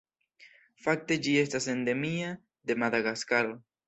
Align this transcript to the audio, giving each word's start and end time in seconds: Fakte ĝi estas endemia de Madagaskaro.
Fakte 0.85 1.17
ĝi 1.27 1.35
estas 1.41 1.67
endemia 1.73 2.31
de 2.71 2.77
Madagaskaro. 2.85 3.55